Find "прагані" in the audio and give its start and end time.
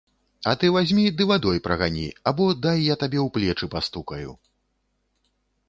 1.67-2.07